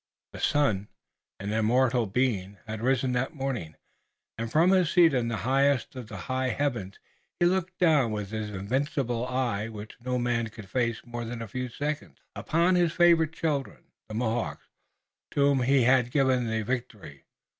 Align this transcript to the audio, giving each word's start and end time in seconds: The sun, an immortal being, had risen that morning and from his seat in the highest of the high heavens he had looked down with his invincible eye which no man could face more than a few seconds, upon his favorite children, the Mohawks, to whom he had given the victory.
The 0.33 0.39
sun, 0.39 0.87
an 1.39 1.53
immortal 1.53 2.07
being, 2.07 2.57
had 2.65 2.81
risen 2.81 3.11
that 3.11 3.35
morning 3.35 3.75
and 4.35 4.51
from 4.51 4.71
his 4.71 4.89
seat 4.89 5.13
in 5.13 5.27
the 5.27 5.37
highest 5.45 5.95
of 5.95 6.07
the 6.07 6.17
high 6.25 6.49
heavens 6.49 6.97
he 7.39 7.45
had 7.45 7.51
looked 7.51 7.77
down 7.77 8.11
with 8.11 8.31
his 8.31 8.49
invincible 8.49 9.27
eye 9.27 9.69
which 9.69 9.97
no 10.03 10.17
man 10.17 10.47
could 10.47 10.67
face 10.67 11.05
more 11.05 11.23
than 11.23 11.39
a 11.39 11.47
few 11.47 11.69
seconds, 11.69 12.17
upon 12.35 12.73
his 12.73 12.93
favorite 12.93 13.31
children, 13.33 13.91
the 14.09 14.15
Mohawks, 14.15 14.69
to 15.29 15.41
whom 15.41 15.61
he 15.61 15.83
had 15.83 16.09
given 16.09 16.47
the 16.47 16.63
victory. 16.63 17.25